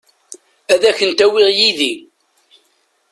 Ad 0.73 0.83
kent-awiɣ 0.97 1.47
yid-i. 1.57 1.93